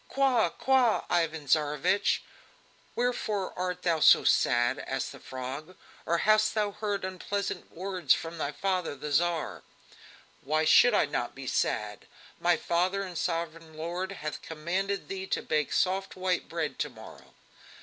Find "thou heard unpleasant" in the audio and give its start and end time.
6.55-7.71